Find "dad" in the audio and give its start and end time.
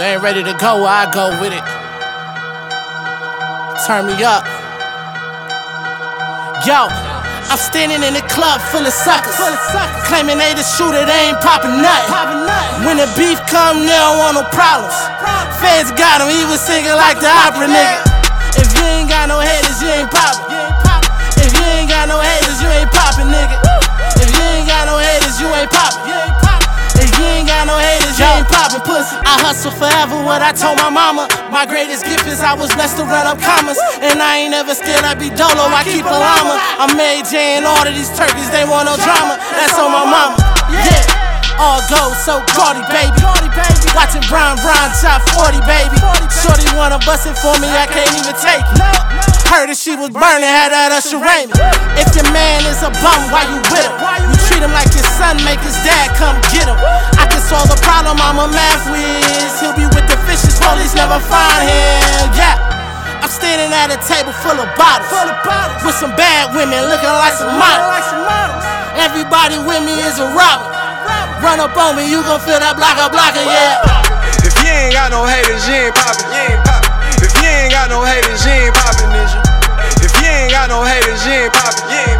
55.84-56.14